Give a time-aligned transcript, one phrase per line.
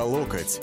[0.00, 0.58] по локоть.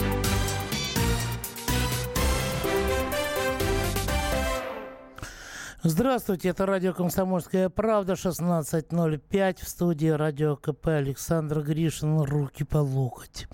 [5.84, 13.46] Здравствуйте, это радио «Комсомольская правда», 16.05, в студии радио КП Александр Гришин, руки по локоть.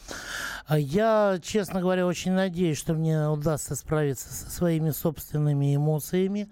[0.67, 6.49] А я, честно говоря, очень надеюсь, что мне удастся справиться со своими собственными эмоциями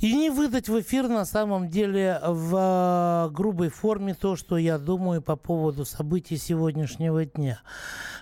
[0.00, 4.78] и не выдать в эфир на самом деле в а, грубой форме то, что я
[4.78, 7.60] думаю по поводу событий сегодняшнего дня.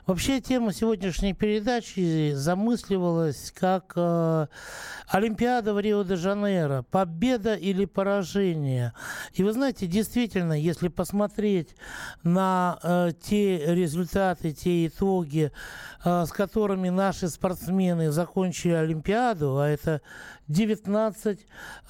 [0.06, 4.46] Вообще тема сегодняшней передачи замысливалась как э,
[5.08, 8.92] Олимпиада в Рио-де-Жанейро, победа или поражение.
[9.32, 11.74] И вы знаете, действительно, если посмотреть
[12.22, 15.50] на э, те результаты, те итоги, э,
[16.04, 20.02] с которыми наши спортсмены закончили Олимпиаду, а это
[20.48, 21.38] 19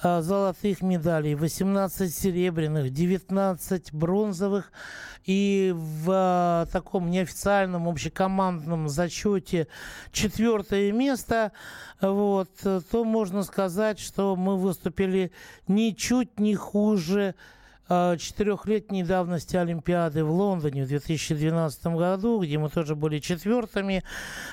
[0.03, 4.71] э, золотых медалей, 18 серебряных, 19 бронзовых.
[5.25, 9.67] И в э, таком неофициальном общекомандном зачете
[10.11, 11.51] четвертое место,
[11.99, 15.31] вот, то можно сказать, что мы выступили
[15.67, 17.35] ничуть не хуже
[17.87, 24.03] четырехлетней давности Олимпиады в Лондоне в 2012 году, где мы тоже были четвертыми.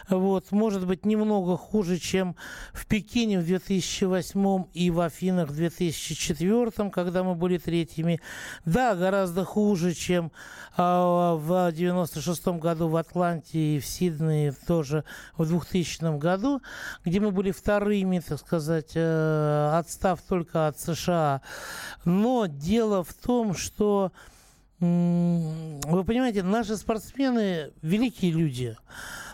[0.09, 2.37] Вот, может быть, немного хуже, чем
[2.73, 8.21] в Пекине в 2008 и в Афинах в 2004, когда мы были третьими.
[8.65, 10.31] Да, гораздо хуже, чем
[10.77, 15.05] а, в 96 году в Атланте и в Сиднее тоже
[15.37, 16.61] в 2000 году,
[17.05, 21.43] где мы были вторыми, так сказать, э, отстав только от США.
[22.05, 24.13] Но дело в том, что
[24.81, 28.77] вы понимаете, наши спортсмены великие люди.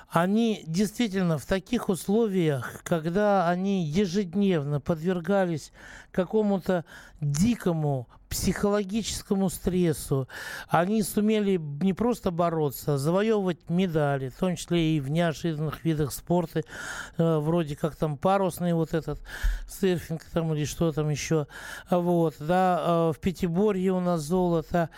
[0.08, 5.70] Они действительно в таких условиях, когда они ежедневно подвергались
[6.12, 6.86] какому-то
[7.20, 10.26] дикому психологическому стрессу,
[10.68, 16.12] они сумели не просто бороться, а завоевывать медали, в том числе и в неожиданных видах
[16.12, 19.20] спорта, э, вроде как там парусный вот этот
[19.68, 21.46] серфинг там или что там еще,
[21.90, 24.90] вот, да, э, в Пятиборье у нас золото,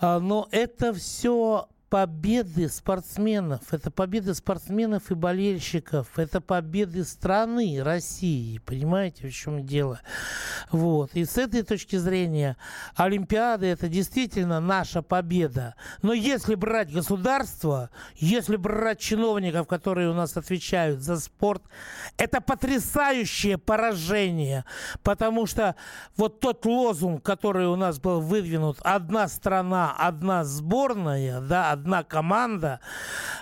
[0.00, 8.56] а, но это все победы спортсменов, это победы спортсменов и болельщиков, это победы страны России,
[8.64, 10.00] понимаете, в чем дело?
[10.70, 11.10] Вот.
[11.12, 12.56] И с этой точки зрения
[12.96, 15.74] Олимпиада это действительно наша победа.
[16.00, 21.62] Но если брать государство, если брать чиновников, которые у нас отвечают за спорт,
[22.16, 24.64] это потрясающее поражение,
[25.02, 25.76] потому что
[26.16, 32.80] вот тот лозунг, который у нас был выдвинут, одна страна, одна сборная, да, одна команда.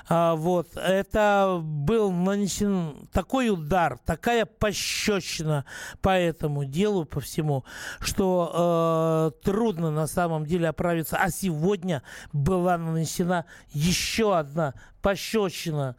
[0.09, 0.69] А, вот.
[0.77, 5.65] Это был нанесен такой удар, такая пощечина
[6.01, 7.65] по этому делу, по всему,
[8.01, 11.19] что э, трудно на самом деле оправиться.
[11.19, 12.03] А сегодня
[12.33, 15.97] была нанесена еще одна пощечина.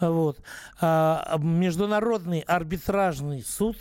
[0.00, 0.38] Вот.
[0.80, 3.76] А, международный арбитражный суд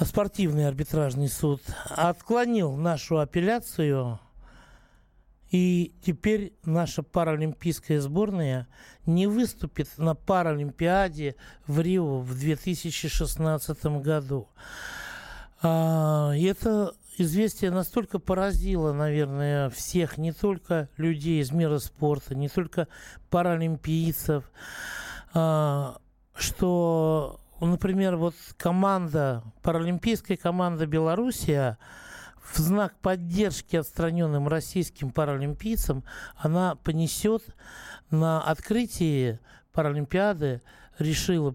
[0.00, 4.18] спортивный арбитражный суд отклонил нашу апелляцию
[5.52, 8.66] и теперь наша паралимпийская сборная
[9.04, 11.36] не выступит на Паралимпиаде
[11.66, 14.48] в Рио в 2016 году.
[15.60, 22.48] А, и это известие настолько поразило, наверное, всех, не только людей из мира спорта, не
[22.48, 22.88] только
[23.28, 24.50] паралимпийцев,
[25.34, 25.98] а,
[26.34, 31.76] что, например, вот команда, паралимпийская команда Белоруссия–
[32.42, 36.04] в знак поддержки отстраненным российским паралимпийцам
[36.36, 37.42] она понесет
[38.10, 39.38] на открытии
[39.72, 40.60] Паралимпиады,
[40.98, 41.54] решила,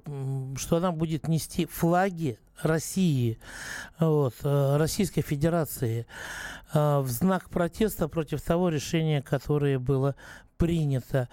[0.57, 3.37] что она будет нести флаги России,
[3.99, 6.07] вот, э, Российской Федерации
[6.73, 10.15] э, в знак протеста против того решения, которое было
[10.57, 11.29] принято.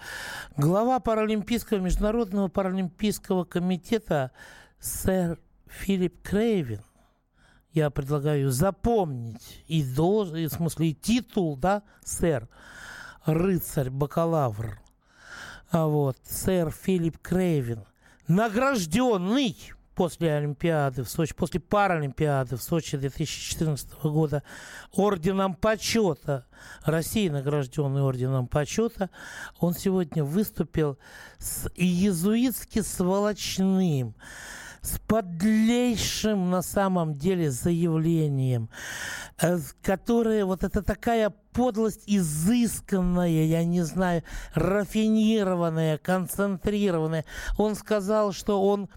[0.55, 4.31] Глава Паралимпийского международного паралимпийского комитета
[4.79, 6.81] сэр Филипп Крейвин–
[7.75, 12.47] я предлагаю запомнить и должен, в смысле, и титул, да, сэр,
[13.25, 14.79] рыцарь, бакалавр,
[15.71, 17.83] а вот, сэр Филипп Крейвин,
[18.29, 19.57] награжденный
[19.93, 24.43] после Олимпиады в Сочи, после Паралимпиады в Сочи 2014 года
[24.93, 26.45] орденом почета,
[26.83, 29.09] России награжденный орденом почета,
[29.59, 30.97] он сегодня выступил
[31.39, 34.15] с иезуитски сволочным,
[34.85, 38.69] с подлейшим на самом деле заявлением,
[39.41, 44.23] э, которое вот это такая подлость изысканная, я не знаю,
[44.53, 47.25] рафинированная, концентрированная.
[47.57, 48.89] Он сказал, что он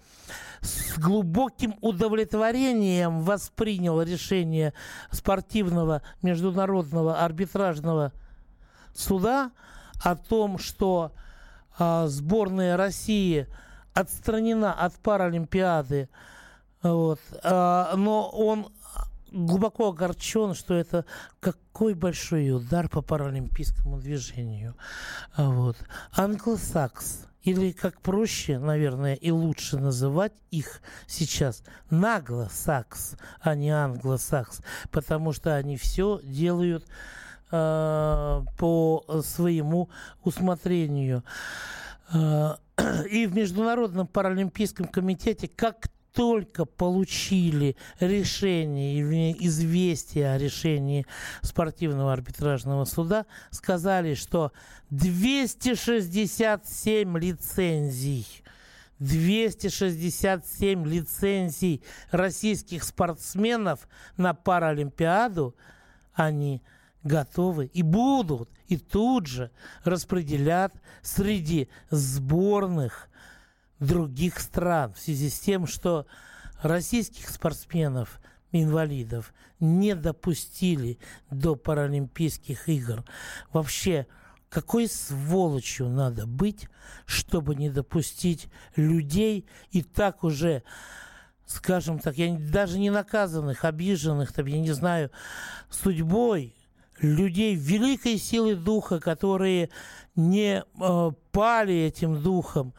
[0.61, 4.73] с глубоким удовлетворением воспринял решение
[5.11, 8.11] спортивного международного арбитражного
[8.93, 9.51] суда
[10.03, 11.13] о том, что
[11.77, 13.47] а, сборная России
[13.93, 16.09] отстранена от Паралимпиады,
[16.81, 18.71] вот, а, но он
[19.31, 21.05] глубоко огорчен, что это
[21.39, 24.75] какой большой удар по паралимпийскому движению.
[25.37, 25.77] Вот.
[26.11, 34.61] Англосакс или как проще, наверное, и лучше называть их сейчас наглосакс, а не англосакс,
[34.91, 36.85] потому что они все делают
[37.51, 39.89] э, по своему
[40.23, 41.23] усмотрению.
[42.13, 42.55] Э,
[43.09, 51.07] и в Международном паралимпийском комитете как только получили решение, известие о решении
[51.41, 54.51] спортивного арбитражного суда, сказали, что
[54.89, 58.25] 267 лицензий
[58.99, 63.87] 267 лицензий российских спортсменов
[64.17, 65.55] на Паралимпиаду
[66.13, 66.61] они
[67.03, 69.51] готовы и будут, и тут же
[69.83, 73.09] распределят среди сборных
[73.79, 76.05] других стран в связи с тем, что
[76.61, 78.21] российских спортсменов,
[78.51, 80.99] инвалидов не допустили
[81.31, 83.03] до Паралимпийских игр.
[83.51, 84.05] Вообще,
[84.49, 86.67] какой сволочью надо быть,
[87.05, 90.63] чтобы не допустить людей и так уже,
[91.45, 95.09] скажем так, я даже не наказанных, обиженных, там, я не знаю,
[95.69, 96.55] судьбой
[97.01, 99.69] людей великой силы духа, которые
[100.15, 102.73] не э, пали этим духом,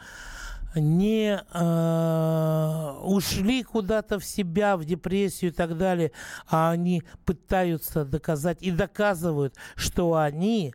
[0.74, 6.12] не э, ушли куда-то в себя, в депрессию и так далее,
[6.48, 10.74] а они пытаются доказать и доказывают, что они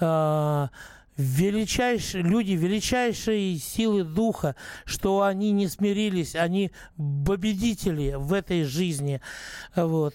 [0.00, 0.68] э,
[1.16, 9.20] величайшие люди, величайшие силы духа, что они не смирились, они победители в этой жизни.
[9.76, 10.14] Вот.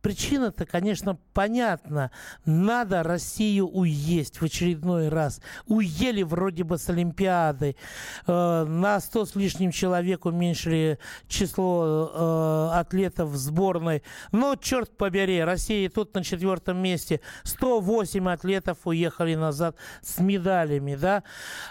[0.00, 2.12] Причина-то, конечно, понятна.
[2.44, 5.40] Надо Россию уесть в очередной раз.
[5.66, 7.74] Уели вроде бы с Олимпиады.
[8.26, 14.04] Э, на 100 с лишним человек уменьшили число э, атлетов в сборной.
[14.30, 17.20] Но, черт побери, Россия тут на четвертом месте.
[17.42, 20.94] 108 атлетов уехали назад с медалями.
[20.94, 21.24] Да?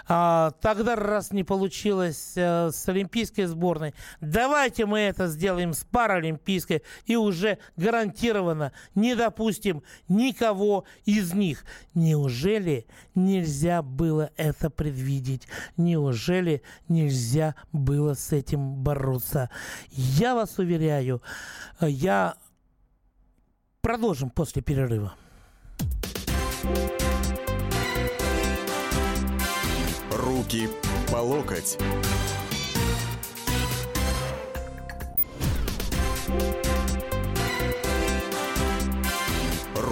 [0.06, 6.82] А, тогда, раз не получилось э, с олимпийской сборной, давайте мы это сделаем с паралимпийской
[7.06, 11.64] и уже гарантированно гарантированно не допустим никого из них.
[11.94, 15.48] Неужели нельзя было это предвидеть?
[15.76, 19.50] Неужели нельзя было с этим бороться?
[19.90, 21.22] Я вас уверяю,
[21.80, 22.34] я...
[23.80, 25.14] Продолжим после перерыва.
[30.10, 30.68] Руки
[31.10, 31.78] по локоть.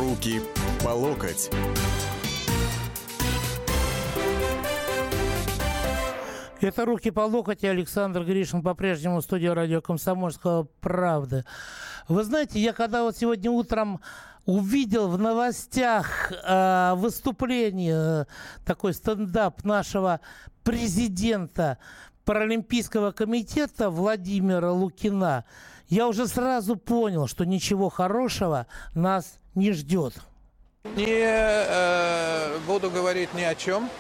[0.06, 0.40] Руки
[0.84, 1.50] по локоть.
[6.60, 11.44] Это «Руки по локоть» и Александр Гришин по-прежнему в студии радио «Комсомольского правды».
[12.06, 14.00] Вы знаете, я когда вот сегодня утром
[14.44, 18.28] увидел в новостях э, выступление,
[18.64, 20.20] такой стендап нашего
[20.62, 21.78] президента
[22.24, 25.44] Паралимпийского комитета Владимира Лукина,
[25.88, 30.14] я уже сразу понял, что ничего хорошего нас не ждет?
[30.94, 33.90] Не э, буду говорить ни о чем,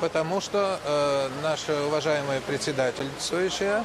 [0.00, 3.84] потому что э, наша уважаемая председательствующая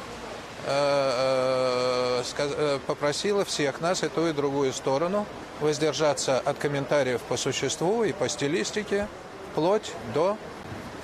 [0.66, 5.26] э, э, э, попросила всех нас и ту и другую сторону
[5.60, 9.08] воздержаться от комментариев по существу и по стилистике,
[9.52, 10.36] вплоть до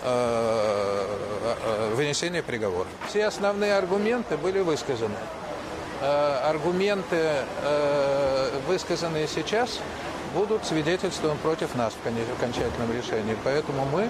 [0.03, 1.07] э,
[1.65, 2.89] э, вынесения приговора.
[3.09, 5.17] Все основные аргументы были высказаны.
[6.01, 9.81] Э, аргументы, э, высказанные сейчас,
[10.35, 13.37] будут свидетельством против нас в окончательном решении.
[13.45, 14.09] Поэтому мы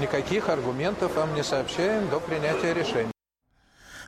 [0.00, 3.17] никаких аргументов вам не сообщаем до принятия решения.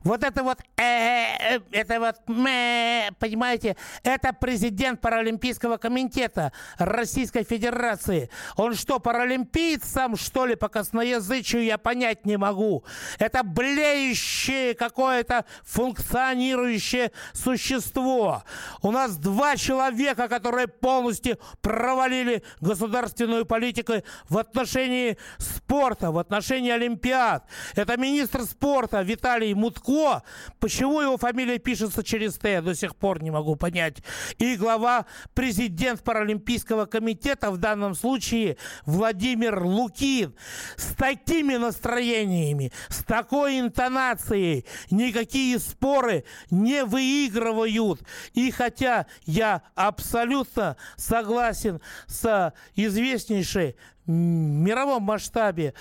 [0.03, 2.17] Вот это вот, э, э, это вот,
[2.47, 8.31] э, понимаете, это президент Паралимпийского комитета Российской Федерации.
[8.57, 12.83] Он что, паралимпиец сам, что ли, по косноязычию я понять не могу.
[13.19, 18.43] Это блеющее какое-то функционирующее существо.
[18.81, 23.93] У нас два человека, которые полностью провалили государственную политику
[24.31, 27.45] в отношении спорта, в отношении Олимпиад.
[27.75, 30.23] Это министр спорта Виталий Мутко Ко.
[30.61, 33.97] Почему его фамилия пишется через Т, я до сих пор не могу понять.
[34.39, 38.57] И глава, президент Паралимпийского комитета, в данном случае
[38.87, 40.33] Владимир Лукин.
[40.77, 48.01] С такими настроениями, с такой интонацией никакие споры не выигрывают.
[48.33, 53.75] И хотя я абсолютно согласен с известнейшей
[54.11, 55.75] мировом масштабе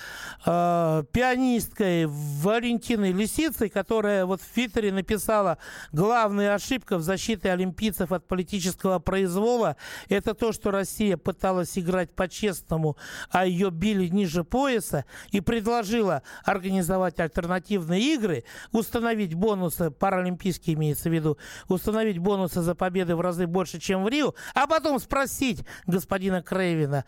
[0.44, 5.58] э, пианисткой Валентиной Лисицей, которая вот в Твиттере написала
[5.92, 9.76] главная ошибка в защите олимпийцев от политического произвола–
[10.08, 12.96] это то, что Россия пыталась играть по-честному,
[13.30, 21.12] а ее били ниже пояса и предложила организовать альтернативные игры, установить бонусы, паралимпийские имеется в
[21.12, 26.42] виду, установить бонусы за победы в разы больше, чем в Рио, а потом спросить господина
[26.42, 27.04] Крейвина,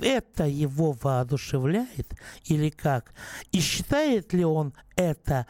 [0.00, 3.12] это его воодушевляет или как?
[3.52, 5.46] И считает ли он это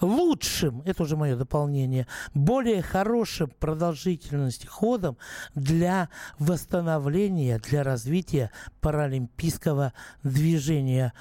[0.00, 5.16] лучшим, это уже мое дополнение, более хорошим продолжительности ходом
[5.54, 6.08] для
[6.38, 9.92] восстановления, для развития паралимпийского
[10.22, 11.12] движения.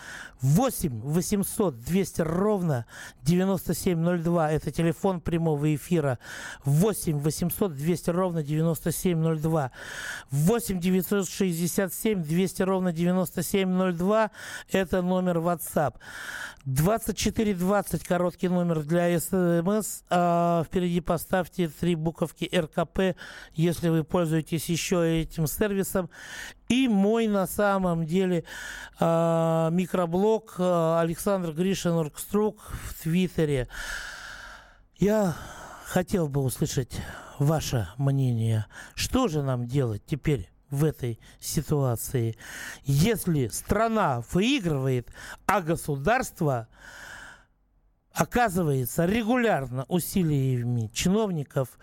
[0.42, 2.86] 8 800 200 ровно
[3.24, 6.20] 9702 это телефон прямого эфира.
[6.66, 9.72] 8 800 200 ровно 9702.
[10.32, 14.32] 8 967 200 ровно 9702
[14.72, 15.96] это номер WhatsApp.
[17.74, 20.04] 2420 короткий номер для СМС.
[20.10, 23.18] А впереди поставьте три буковки РКП,
[23.56, 26.12] если вы пользуетесь еще этим сервисом.
[26.70, 28.44] И мой на самом деле
[29.00, 33.68] а, микроблог а, Александр Гришин Оргструк в Твиттере.
[34.98, 35.36] Я
[35.86, 37.02] хотел бы услышать
[37.40, 38.68] ваше мнение.
[38.94, 40.50] Что же нам делать теперь?
[40.70, 42.36] в этой ситуации.
[42.84, 45.08] Если страна выигрывает,
[45.46, 46.68] а государство
[48.14, 51.78] оказывается регулярно усилиями чиновников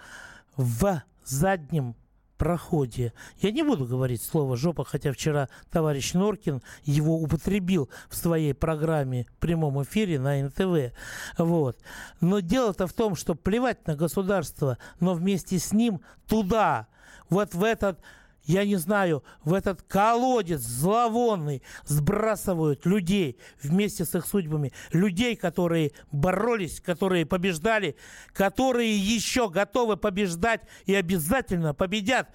[0.57, 1.97] в заднем
[2.41, 3.13] проходе.
[3.41, 9.27] Я не буду говорить слово «жопа», хотя вчера товарищ Норкин его употребил в своей программе
[9.37, 10.95] в прямом эфире на НТВ.
[11.37, 11.79] Вот.
[12.23, 16.87] Но дело-то в том, что плевать на государство, но вместе с ним туда,
[17.29, 18.01] вот в этот
[18.45, 24.73] я не знаю, в этот колодец зловонный сбрасывают людей вместе с их судьбами.
[24.93, 27.97] Людей, которые боролись, которые побеждали,
[28.33, 32.31] которые еще готовы побеждать и обязательно победят,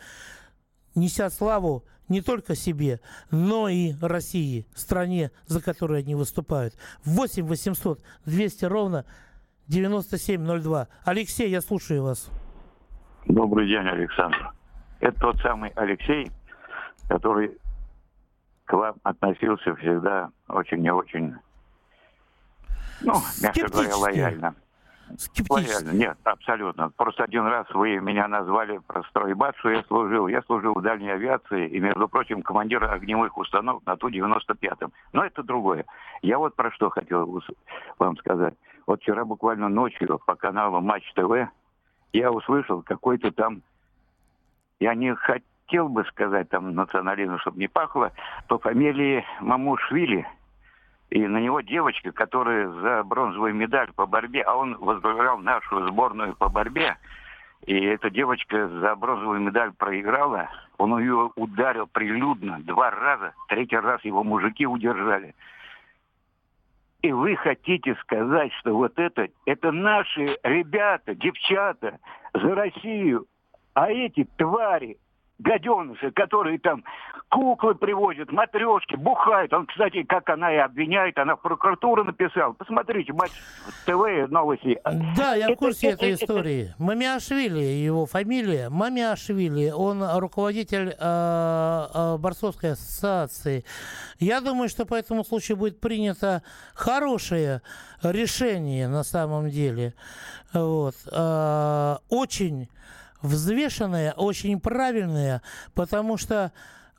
[0.93, 6.75] неся славу не только себе, но и России, стране, за которую они выступают.
[7.03, 9.05] 8 800 200 ровно
[9.67, 10.87] 9702.
[11.03, 12.29] Алексей, я слушаю вас.
[13.25, 14.53] Добрый день, Александр.
[14.99, 16.31] Это тот самый Алексей,
[17.07, 17.57] который
[18.65, 21.35] к вам относился всегда очень и очень,
[23.01, 24.55] ну, мягко говоря, лояльно.
[25.49, 25.91] Лояльно.
[25.91, 26.89] Нет, абсолютно.
[26.89, 30.27] Просто один раз вы меня назвали про стройбат, что я служил.
[30.27, 34.91] Я служил в дальней авиации и, между прочим, командир огневых установок на Ту-95.
[35.13, 35.85] Но это другое.
[36.23, 37.41] Я вот про что хотел
[37.99, 38.55] вам сказать.
[38.87, 41.49] Вот вчера буквально ночью по каналу Матч ТВ
[42.13, 43.61] я услышал какой-то там
[44.79, 48.11] я не хотел бы сказать там национализм, чтобы не пахло,
[48.47, 50.27] по фамилии Мамушвили.
[51.09, 56.35] И на него девочка, которая за бронзовую медаль по борьбе, а он возглавлял нашу сборную
[56.35, 56.97] по борьбе,
[57.65, 64.03] и эта девочка за бронзовую медаль проиграла, он ее ударил прилюдно два раза, третий раз
[64.03, 65.33] его мужики удержали.
[67.01, 71.99] И вы хотите сказать, что вот это, это наши ребята, девчата
[72.33, 73.25] за Россию,
[73.75, 74.97] а эти твари,
[75.37, 76.83] гаденыши, которые там
[77.29, 79.51] куклы привозят, матрешки, бухают.
[79.51, 82.53] Он, кстати, как она и обвиняет, она в прокуратуру написала.
[82.53, 83.33] Посмотрите, мать
[83.85, 84.79] ТВ новости.
[85.17, 86.73] Да, я в курсе этой истории.
[86.79, 93.65] Мамиашвили, его фамилия, Мамиашвили, он руководитель э, э, борцовской ассоциации.
[94.19, 97.61] Я думаю, что по этому случаю будет принято хорошее
[98.01, 99.95] решение на самом деле.
[100.53, 100.95] Вот.
[101.11, 102.69] Э, очень
[103.25, 105.41] взвешенная, очень правильная,
[105.73, 106.51] потому что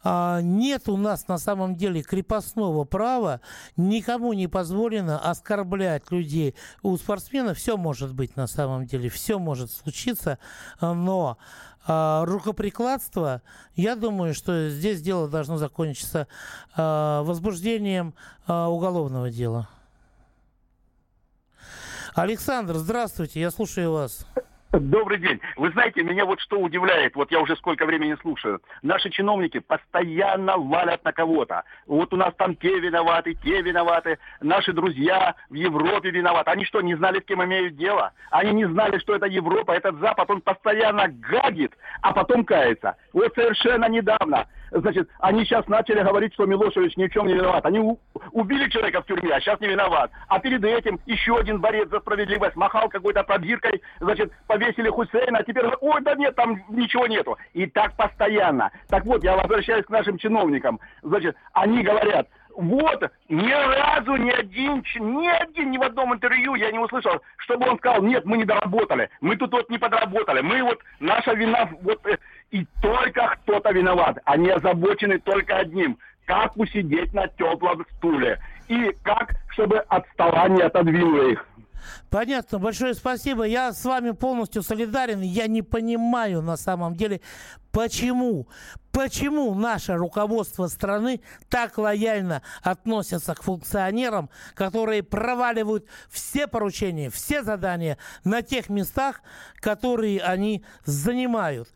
[0.02, 3.40] а, нет у нас на самом деле крепостного права,
[3.76, 6.54] никому не позволено оскорблять людей.
[6.82, 10.38] У спортсмена все может быть на самом деле, все может случиться,
[10.80, 11.38] но
[11.88, 13.42] а, рукоприкладство,
[13.76, 16.26] я думаю, что здесь дело должно закончиться
[16.76, 18.14] а, возбуждением
[18.46, 19.68] а, уголовного дела.
[22.14, 24.26] Александр, здравствуйте, я слушаю вас.
[24.72, 25.40] Добрый день.
[25.56, 28.60] Вы знаете, меня вот что удивляет, вот я уже сколько времени слушаю.
[28.82, 31.62] Наши чиновники постоянно валят на кого-то.
[31.86, 34.18] Вот у нас там те виноваты, те виноваты.
[34.40, 36.50] Наши друзья в Европе виноваты.
[36.50, 38.12] Они что, не знали, с кем имеют дело?
[38.30, 42.96] Они не знали, что это Европа, этот Запад, он постоянно гадит, а потом кается.
[43.12, 47.66] Вот совершенно недавно значит, они сейчас начали говорить, что Милошевич ни в чем не виноват.
[47.66, 47.80] Они
[48.32, 50.10] убили человека в тюрьме, а сейчас не виноват.
[50.28, 55.38] А перед этим еще один борец за справедливость махал какой-то пробиркой, значит, повесил повесили Хусейна,
[55.38, 57.36] а теперь, ой, да нет, там ничего нету.
[57.54, 58.70] И так постоянно.
[58.88, 60.80] Так вот, я возвращаюсь к нашим чиновникам.
[61.02, 66.70] Значит, они говорят, вот, ни разу ни один, ни один, ни в одном интервью я
[66.72, 70.62] не услышал, чтобы он сказал, нет, мы не доработали, мы тут вот не подработали, мы
[70.62, 72.16] вот, наша вина, вот, э,
[72.50, 74.18] и только кто-то виноват.
[74.24, 81.46] Они озабочены только одним, как усидеть на теплом стуле и как, чтобы отставание отодвинуло их.
[82.10, 83.44] Понятно, большое спасибо.
[83.44, 85.20] Я с вами полностью солидарен.
[85.20, 87.20] Я не понимаю на самом деле,
[87.72, 88.48] почему
[88.96, 97.98] Почему наше руководство страны так лояльно относится к функционерам, которые проваливают все поручения, все задания
[98.24, 99.20] на тех местах,
[99.56, 101.68] которые они занимают?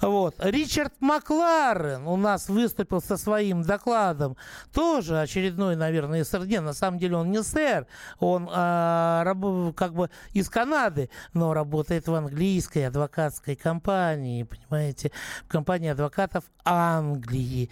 [0.00, 0.36] Вот.
[0.38, 4.36] Ричард Макларен у нас выступил со своим докладом.
[4.72, 6.60] Тоже очередной, наверное, СРД.
[6.60, 7.88] На самом деле он не сэр,
[8.20, 15.10] он а, раб, как бы из Канады, но работает в английской адвокатской компании, понимаете,
[15.44, 17.70] в компании адвокатов Англии.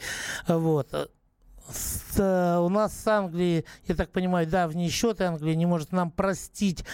[0.48, 1.10] Вот.
[1.68, 6.10] С, э, у нас с Англией, я так понимаю, давний счет Англии не может нам
[6.10, 6.84] простить,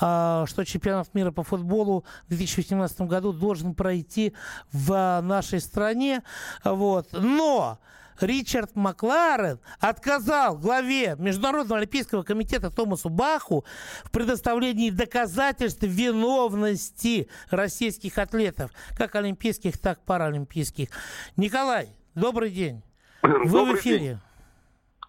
[0.00, 4.32] э, что чемпионат мира по футболу в 2018 году должен пройти
[4.72, 6.22] в нашей стране.
[6.64, 7.08] Вот.
[7.12, 7.78] Но
[8.22, 13.64] Ричард Макларен отказал главе Международного олимпийского комитета Томасу Баху
[14.04, 20.88] в предоставлении доказательств виновности российских атлетов, как олимпийских, так и паралимпийских.
[21.36, 22.82] Николай, добрый день.
[23.22, 23.98] Вы добрый в эфире.
[23.98, 24.18] День.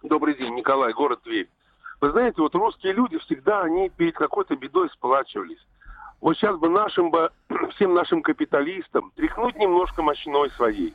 [0.02, 1.48] Добрый день, Николай, город Тверь.
[2.00, 5.64] Вы знаете, вот русские люди всегда, они перед какой-то бедой сплачивались.
[6.20, 7.30] Вот сейчас бы нашим бы,
[7.74, 10.94] всем нашим капиталистам тряхнуть немножко мощной своей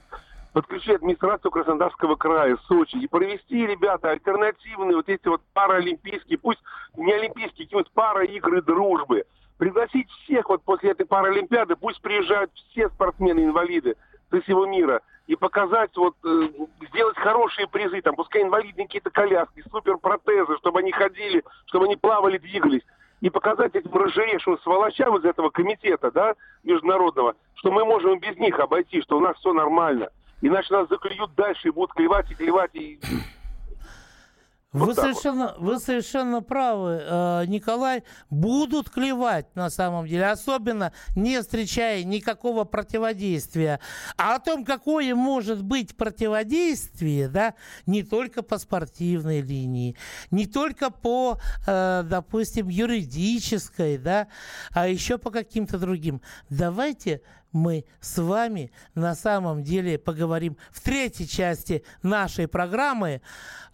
[0.58, 6.60] подключить администрацию Краснодарского края, Сочи, и провести, ребята, альтернативные вот эти вот паралимпийские, пусть
[6.96, 9.26] не олимпийские, какие-нибудь пара-игры дружбы.
[9.60, 13.98] Пригласить всех вот после этой паралимпиады, пусть приезжают все спортсмены-инвалиды
[14.32, 16.50] со всего мира, и показать, вот, э,
[16.90, 22.40] сделать хорошие призы, там, пускай инвалидные какие-то коляски, суперпротезы, чтобы они ходили, чтобы они плавали,
[22.40, 22.82] двигались
[23.22, 28.60] и показать этим рыжеешим сволочам из этого комитета, да, международного, что мы можем без них
[28.60, 30.10] обойти, что у нас все нормально.
[30.42, 32.76] Иначе нас заклюют дальше и будут клевать и клевать.
[32.76, 33.00] И...
[34.74, 35.60] Вы, совершенно, вот.
[35.60, 38.04] вы совершенно правы, э, Николай.
[38.30, 43.80] Будут клевать на самом деле, особенно не встречая никакого противодействия.
[44.18, 49.96] А о том, какое может быть противодействие, да, не только по спортивной линии,
[50.32, 54.28] не только по, э, допустим, юридической, да,
[54.74, 56.22] а еще по каким-то другим.
[56.50, 63.22] Давайте мы с вами на самом деле поговорим в третьей части нашей программы,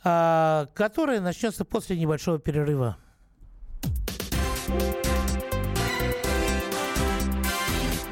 [0.04, 2.98] а, которая начнется после небольшого перерыва.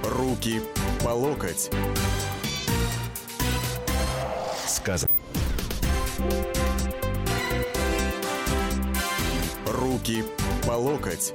[0.03, 0.61] Руки
[1.03, 1.69] по локоть.
[4.67, 5.11] Сказано.
[9.67, 10.23] Руки
[10.65, 11.33] по локоть.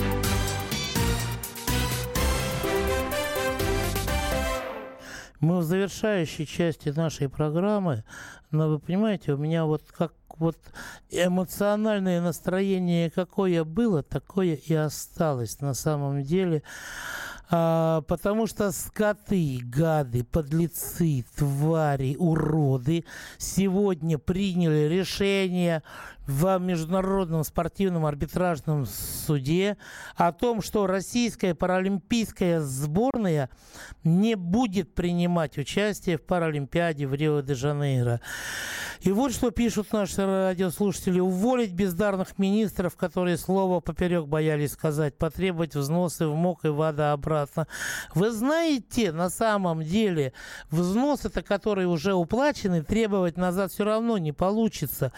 [5.46, 8.02] Мы в завершающей части нашей программы,
[8.50, 10.56] но вы понимаете, у меня вот как вот
[11.08, 16.64] эмоциональное настроение какое было, такое и осталось на самом деле.
[17.48, 23.04] А, потому что скоты, гады, подлецы, твари, уроды
[23.38, 25.82] сегодня приняли решение
[26.26, 29.76] в Международном спортивном арбитражном суде
[30.16, 33.48] о том, что российская паралимпийская сборная
[34.02, 38.20] не будет принимать участие в Паралимпиаде в Рио-де-Жанейро.
[39.02, 41.20] И вот что пишут наши радиослушатели.
[41.20, 47.35] Уволить бездарных министров, которые слово поперек боялись сказать, потребовать взносы в МОК и ВАДА обратно.
[48.14, 50.32] Вы знаете, на самом деле,
[50.70, 55.12] взносы-то, которые уже уплачены, требовать назад все равно не получится.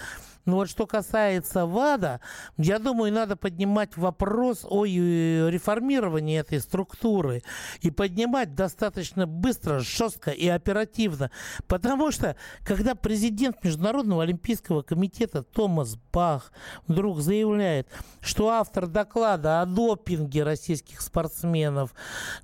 [0.48, 2.20] Но вот что касается ВАДА,
[2.56, 7.42] я думаю, надо поднимать вопрос о э, реформировании этой структуры
[7.82, 11.30] и поднимать достаточно быстро, жестко и оперативно.
[11.66, 12.34] Потому что,
[12.64, 16.50] когда президент Международного олимпийского комитета Томас Бах
[16.86, 17.86] вдруг заявляет,
[18.22, 21.92] что автор доклада о допинге российских спортсменов,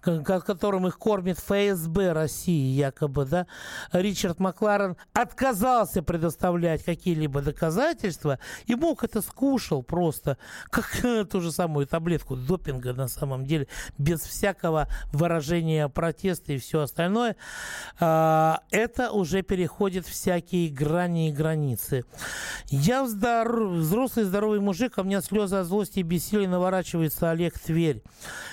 [0.03, 3.47] которым их кормит ФСБ России якобы, да,
[3.93, 10.39] Ричард Макларен отказался предоставлять какие-либо доказательства, доказательства, и мог это скушал просто,
[10.71, 10.91] как
[11.31, 17.37] ту же самую таблетку допинга на самом деле, без всякого выражения протеста и все остальное,
[18.01, 22.05] а, это уже переходит всякие грани и границы.
[22.69, 27.59] Я здоров, взрослый здоровый мужик, а у меня слезы от злости и бессилия наворачивается Олег
[27.59, 28.03] Тверь.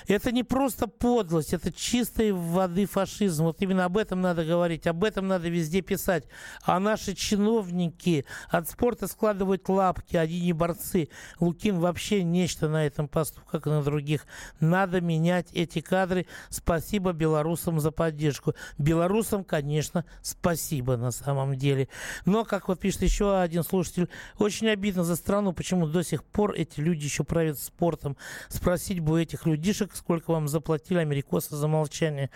[0.06, 3.44] Это не просто подлость, это чистой воды фашизм.
[3.44, 6.24] Вот именно об этом надо говорить, об этом надо везде писать.
[6.64, 11.08] А наши чиновники от спорта складывают лапки, они не борцы.
[11.38, 14.26] Лукин вообще нечто на этом посту, как и на других.
[14.58, 16.26] Надо менять эти кадры.
[16.50, 18.54] Спасибо белорусам за поддержку.
[18.78, 21.88] Белорусам, конечно, спасибо на самом деле.
[22.24, 24.08] Но, как вот пишет еще один слушатель,
[24.38, 28.16] очень обидно за страну, почему до сих пор эти люди еще правят спортом.
[28.48, 32.30] Спросить бы у этих людишек, сколько вам заплатили америкосы за молчание.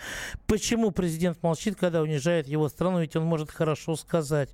[0.45, 4.51] Почему президент молчит, когда унижает его страну, ведь он может хорошо сказать.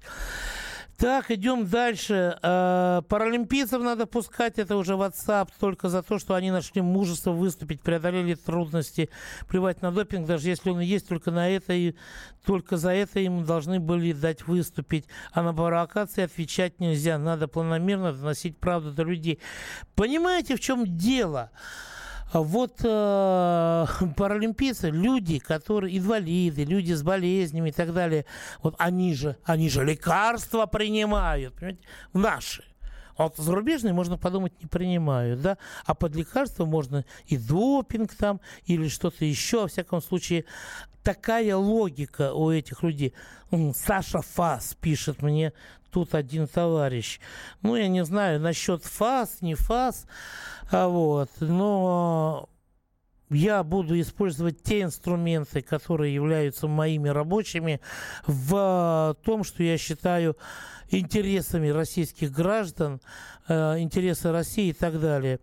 [0.97, 2.37] Так, идем дальше.
[2.41, 7.81] Э, паралимпийцев надо пускать, это уже WhatsApp, только за то, что они нашли мужество выступить,
[7.81, 9.09] преодолели трудности,
[9.47, 11.95] плевать на допинг, даже если он есть, только на это и
[12.45, 15.05] только за это им должны были дать выступить.
[15.31, 19.39] А на провокации отвечать нельзя, надо планомерно доносить правду до людей.
[19.95, 21.49] Понимаете, в чем дело?
[21.51, 21.57] А
[22.41, 23.85] вот э,
[24.17, 28.25] паралимпийцы, люди, которые инвалиды, люди с болезнями и так далее,
[28.61, 31.81] вот они же, они же лекарства принимают, понимаете,
[32.13, 32.63] наши.
[33.15, 35.57] А вот зарубежные, можно подумать, не принимают, да?
[35.85, 39.61] А под лекарство можно и допинг там, или что-то еще.
[39.61, 40.45] Во всяком случае,
[41.03, 43.13] такая логика у этих людей.
[43.75, 45.53] Саша Фас пишет мне
[45.91, 47.19] тут один товарищ.
[47.61, 50.07] Ну, я не знаю, насчет Фас, не Фас.
[50.71, 52.49] А вот, но
[53.33, 57.81] я буду использовать те инструменты, которые являются моими рабочими,
[58.25, 60.37] в том, что я считаю
[60.89, 63.01] интересами российских граждан,
[63.42, 65.39] э, интересы России и так далее.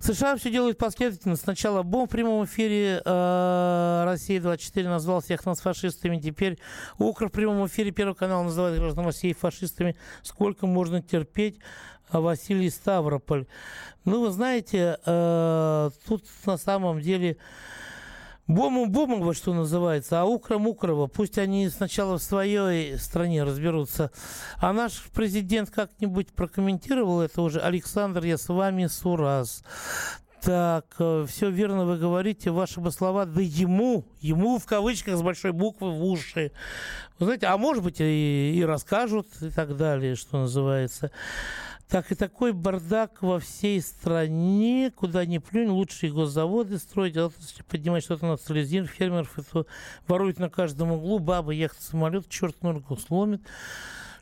[0.00, 1.36] США все делают последовательно.
[1.36, 6.18] Сначала бомб в прямом эфире э, Россия-24 назвал всех нас фашистами.
[6.18, 6.58] Теперь
[6.98, 9.96] Укр в прямом эфире Первый канал называет граждан России фашистами.
[10.22, 11.58] Сколько можно терпеть?
[12.08, 13.46] А Василий Ставрополь.
[14.04, 17.36] Ну, вы знаете, э, тут на самом деле
[18.50, 21.06] Бому Бомова, что называется, а Укра Мукрова.
[21.06, 24.10] Пусть они сначала в своей стране разберутся.
[24.56, 27.60] А наш президент как-нибудь прокомментировал это уже.
[27.60, 29.62] Александр, я с вами Сурас.
[30.42, 35.22] Так, э, все верно вы говорите, ваши бы слова, да ему, ему в кавычках с
[35.22, 36.52] большой буквы в уши.
[37.18, 41.10] Вы знаете, а может быть и, и расскажут и так далее, что называется.
[41.90, 47.32] Так и такой бардак во всей стране, куда ни плюнь, лучшие госзаводы строить, а
[47.68, 49.66] поднимать что-то национализировать, фермеров это
[50.06, 53.42] воруют на каждом углу, бабы, яхты, самолет, черт ногу сломит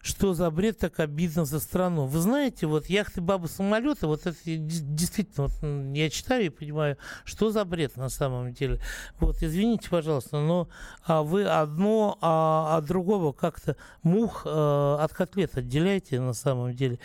[0.03, 2.07] что за бред так обидно за страну.
[2.07, 7.51] Вы знаете, вот яхты, бабы, самолеты, вот это действительно, вот, я читаю и понимаю, что
[7.51, 8.81] за бред на самом деле.
[9.21, 10.69] Вот, извините, пожалуйста, но
[11.05, 16.99] а вы одно а, от другого как-то мух а, от котлет отделяете на самом деле.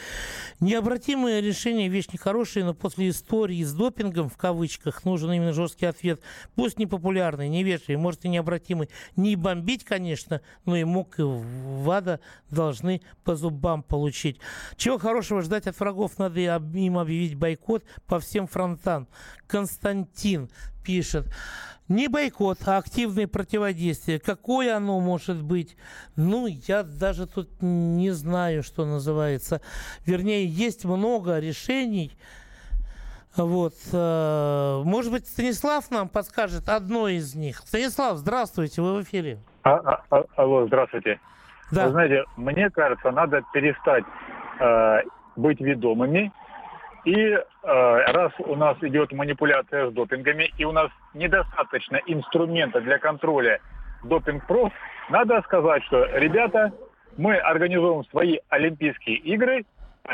[0.59, 6.21] Необратимые решения вещь нехорошая, но после истории с допингом, в кавычках, нужен именно жесткий ответ.
[6.55, 8.89] Пусть не популярный, не вежливый, может и необратимый.
[9.15, 14.39] Не бомбить, конечно, но и мог и ВАДА должны должны по зубам получить.
[14.75, 16.19] Чего хорошего ждать от врагов?
[16.19, 19.07] Надо им объявить бойкот по всем фронтам.
[19.47, 20.49] Константин
[20.83, 21.25] пишет.
[21.89, 24.19] Не бойкот, а активное противодействие.
[24.19, 25.75] Какое оно может быть?
[26.15, 29.61] Ну, я даже тут не знаю, что называется.
[30.05, 32.13] Вернее, есть много решений.
[33.35, 33.73] Вот.
[33.91, 37.57] Э, может быть, Станислав нам подскажет одно из них.
[37.65, 39.39] Станислав, здравствуйте, вы в эфире.
[39.63, 41.19] А, а, а, алло, здравствуйте.
[41.73, 41.85] Да.
[41.85, 44.03] Вы знаете, мне кажется, надо перестать
[44.59, 45.01] э,
[45.35, 46.31] быть ведомыми.
[47.05, 52.97] И э, раз у нас идет манипуляция с допингами, и у нас недостаточно инструмента для
[52.97, 53.59] контроля
[54.03, 54.71] допинг-проф,
[55.09, 56.71] надо сказать, что, ребята,
[57.17, 59.65] мы организуем свои Олимпийские игры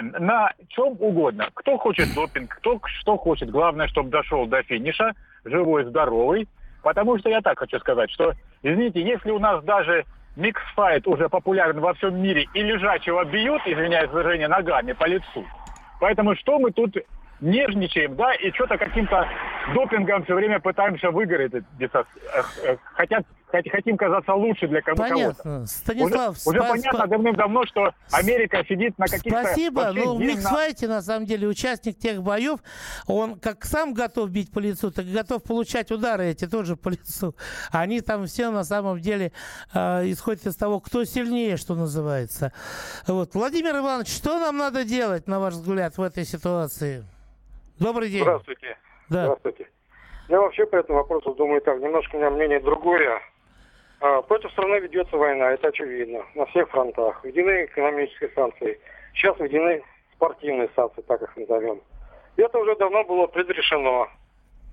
[0.02, 1.50] на чем угодно.
[1.56, 3.50] Кто хочет допинг, кто что хочет.
[3.50, 5.14] Главное, чтобы дошел до финиша,
[5.46, 6.48] живой, здоровый.
[6.84, 10.06] Потому что я так хочу сказать, что, извините, если у нас даже
[10.40, 15.46] миксфайт уже популярен во всем мире, и лежачего бьют, извиняюсь за выражение, ногами по лицу.
[16.00, 16.96] Поэтому что мы тут
[17.42, 19.28] нежничаем, да, и что-то каким-то
[19.74, 21.52] допингом все время пытаемся выиграть.
[22.94, 25.10] Хотят хотим казаться лучше для кого-то.
[25.10, 25.66] Понятно.
[25.66, 29.44] Станислав, уже, уже понятно давным-давно, что Америка сидит на каких-то...
[29.44, 29.92] Спасибо.
[29.94, 32.60] Ну, Мик Свайте, на самом деле, участник тех боев,
[33.08, 36.90] он как сам готов бить по лицу, так и готов получать удары эти тоже по
[36.90, 37.36] лицу.
[37.72, 39.32] Они там все на самом деле
[39.74, 42.54] э, исходят из того, кто сильнее, что называется.
[43.08, 43.34] Вот.
[43.34, 47.04] Владимир Иванович, что нам надо делать, на ваш взгляд, в этой ситуации?
[47.80, 48.24] Добрый день.
[48.24, 48.78] Здравствуйте.
[49.10, 49.24] Да.
[49.24, 49.68] Здравствуйте.
[50.28, 53.20] Я вообще по этому вопросу думаю так, немножко у меня мнение другое.
[54.02, 57.24] А, против страны ведется война, это очевидно, на всех фронтах.
[57.24, 58.80] Введены экономические санкции.
[59.14, 59.84] Сейчас введены
[60.14, 61.82] спортивные санкции, так их назовем.
[62.38, 64.08] Это уже давно было предрешено.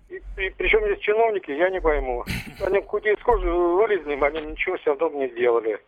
[0.09, 2.25] И, и, причем есть чиновники, я не пойму.
[2.65, 5.81] Они куда из кожи вылезли, они ничего все равно не сделали.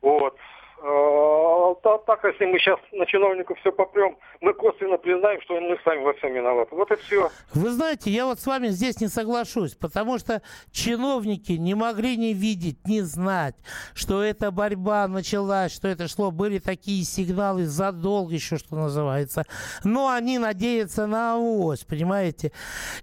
[0.00, 0.36] Вот.
[0.80, 1.74] А,
[2.06, 6.14] так, если мы сейчас на чиновников все попрем, мы косвенно признаем, что мы сами во
[6.14, 6.74] всем виноваты.
[6.74, 7.30] Вот и все.
[7.54, 12.32] Вы знаете, я вот с вами здесь не соглашусь, потому что чиновники не могли не
[12.32, 13.56] видеть, не знать,
[13.94, 19.44] что эта борьба началась, что это шло, были такие сигналы задолго еще, что называется.
[19.84, 22.52] Но они надеются на авось, понимаете?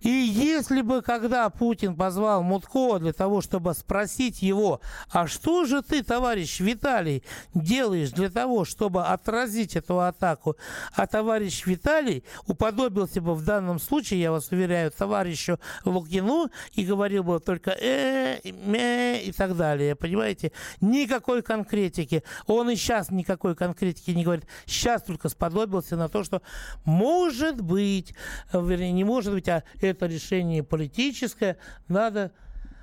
[0.01, 4.79] И если бы, когда Путин позвал Мутко для того, чтобы спросить его,
[5.11, 7.23] а что же ты, товарищ Виталий,
[7.65, 10.55] делаешь для того, чтобы отразить эту атаку,
[10.93, 17.23] а товарищ Виталий уподобился бы в данном случае, я вас уверяю, товарищу Лукину и говорил
[17.23, 20.51] бы только э, мэ и так далее, понимаете?
[20.79, 22.23] Никакой конкретики.
[22.45, 24.45] Он и сейчас никакой конкретики не говорит.
[24.65, 26.41] Сейчас только сподобился на то, что
[26.85, 28.13] может быть,
[28.53, 32.31] вернее, не может быть, а это решение политическое, надо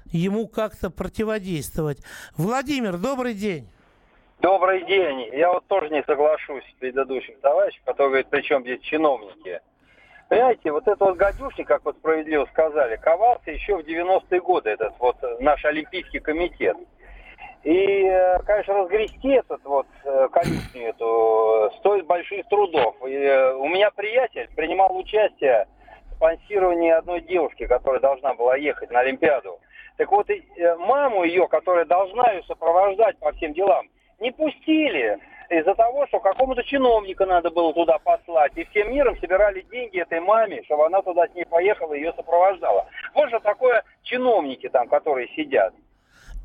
[0.06, 1.98] ему как-то противодействовать.
[2.36, 3.68] Владимир, добрый день.
[4.42, 5.28] Добрый день.
[5.34, 9.60] Я вот тоже не соглашусь с предыдущим товарищем, который говорит, при чем здесь чиновники.
[10.28, 14.94] Понимаете, вот этот вот гадюшник, как вот справедливо сказали, ковался еще в 90-е годы, этот
[14.98, 16.76] вот наш Олимпийский комитет.
[17.62, 22.96] И, э, конечно, разгрести этот вот э, колючню эту стоит больших трудов.
[23.06, 25.68] И э, у меня приятель принимал участие
[26.10, 29.60] в спонсировании одной девушки, которая должна была ехать на Олимпиаду.
[29.98, 30.26] Так вот,
[30.80, 33.86] маму ее, которая должна ее сопровождать по всем делам,
[34.22, 35.18] не пустили
[35.50, 38.52] из-за того, что какому-то чиновнику надо было туда послать.
[38.56, 42.12] И всем миром собирали деньги этой маме, чтобы она туда с ней поехала и ее
[42.14, 42.86] сопровождала.
[43.14, 45.74] Вот же такое чиновники там, которые сидят.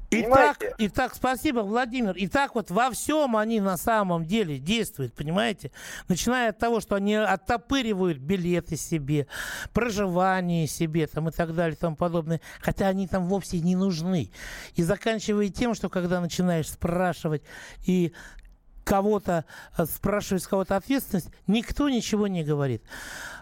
[0.10, 2.16] Итак, итак, спасибо, Владимир.
[2.16, 5.72] И так вот во всем они на самом деле действуют, понимаете?
[6.08, 9.28] Начиная от того, что они оттопыривают билеты себе,
[9.74, 14.32] проживание себе там и так далее и тому подобное, хотя они там вовсе не нужны.
[14.76, 17.44] И заканчивая тем, что когда начинаешь спрашивать
[17.86, 18.14] и
[18.86, 19.44] кого-то,
[19.78, 22.82] э, спрашивать с кого-то ответственность, никто ничего не говорит.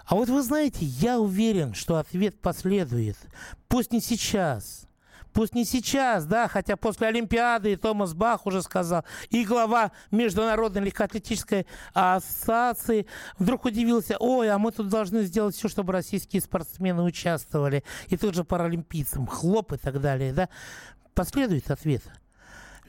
[0.07, 3.17] А вот вы знаете, я уверен, что ответ последует.
[3.67, 4.87] Пусть не сейчас–
[5.35, 10.83] Пусть не сейчас, да, хотя после Олимпиады и Томас Бах уже сказал, и глава Международной
[10.83, 13.05] легкоатлетической ассоциации
[13.37, 18.33] вдруг удивился, ой, а мы тут должны сделать все, чтобы российские спортсмены участвовали, и тут
[18.33, 20.47] же паралимпийцам, хлоп и так далее, да.
[21.13, 22.03] Последует ответ.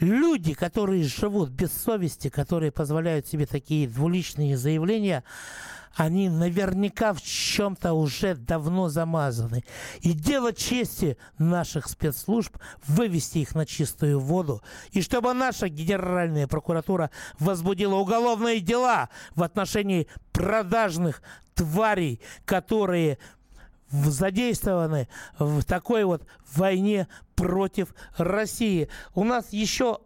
[0.01, 5.25] Люди, которые живут без совести, которые позволяют себе такие двуличные заявления,
[5.95, 9.65] они наверняка в чем-то уже давно замазаны.
[10.03, 14.63] И дело чести наших спецслужб вывести их на чистую воду.
[14.93, 21.23] И чтобы наша Генеральная прокуратура возбудила уголовные дела в отношении продажных
[21.55, 23.19] тварей, которые
[23.91, 26.23] задействованы в такой вот
[26.57, 28.89] войне против России.
[29.15, 29.99] У нас еще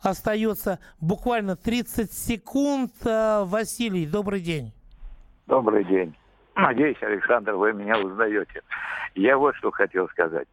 [0.00, 2.92] остается буквально 30 секунд.
[3.04, 4.72] Василий, добрый день.
[5.46, 6.14] Добрый день.
[6.54, 8.62] Надеюсь, Александр, вы меня узнаете.
[9.14, 10.48] Я вот что хотел сказать.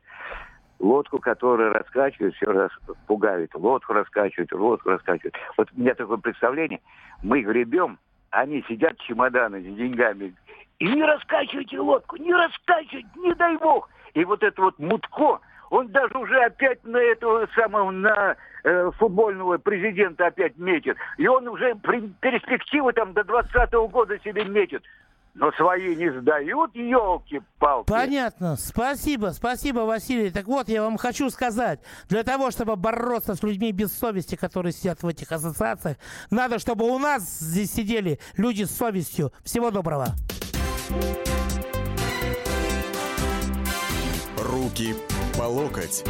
[0.80, 2.72] Лодку, которую раскачивают, все раз
[3.08, 3.56] пугают.
[3.56, 5.36] Лодку раскачивают, лодку раскачивают.
[5.58, 6.82] Вот у меня такое представление.
[7.22, 8.00] Мы гребем,
[8.32, 10.36] они сидят чемоданы с деньгами.
[10.84, 13.90] И не раскачивайте лодку, не раскачивайте, не дай бог.
[14.16, 19.58] И вот это вот мутко, он даже уже опять на этого самого, на э, футбольного
[19.60, 20.98] президента опять метит.
[21.18, 24.84] И он уже перспективы там до 20 года себе метит.
[25.36, 27.90] Но свои не сдают, елки-палки.
[27.90, 28.58] Понятно.
[28.58, 30.32] Спасибо, спасибо, Василий.
[30.32, 34.74] Так вот, я вам хочу сказать, для того, чтобы бороться с людьми без совести, которые
[34.74, 35.96] сидят в этих ассоциациях,
[36.30, 39.32] надо, чтобы у нас здесь сидели люди с совестью.
[39.46, 40.08] Всего доброго.
[44.38, 44.96] Руки
[45.38, 46.04] по локоть.